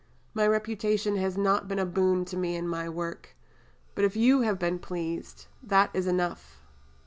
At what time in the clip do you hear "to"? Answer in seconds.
2.25-2.35